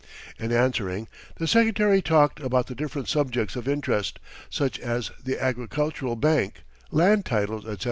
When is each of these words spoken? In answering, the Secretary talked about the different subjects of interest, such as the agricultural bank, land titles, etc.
In 0.39 0.51
answering, 0.51 1.07
the 1.35 1.45
Secretary 1.47 2.01
talked 2.01 2.39
about 2.39 2.65
the 2.65 2.73
different 2.73 3.07
subjects 3.07 3.55
of 3.55 3.67
interest, 3.67 4.17
such 4.49 4.79
as 4.79 5.11
the 5.23 5.39
agricultural 5.39 6.15
bank, 6.15 6.63
land 6.89 7.23
titles, 7.23 7.65
etc. 7.65 7.77